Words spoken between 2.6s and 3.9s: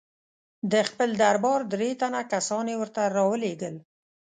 یې ورته را ولېږل.